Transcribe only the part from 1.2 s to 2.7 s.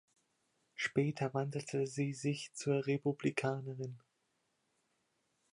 wandelte sie sich